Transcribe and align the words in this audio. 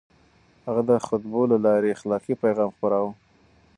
هغه 0.65 0.81
د 0.89 0.91
خطبو 1.05 1.41
له 1.51 1.57
لارې 1.65 1.93
اخلاقي 1.95 2.33
پيغام 2.43 2.69
خپراوه. 2.75 3.11